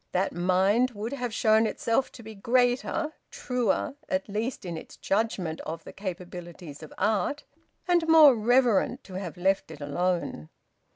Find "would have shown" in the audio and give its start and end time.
0.95-1.67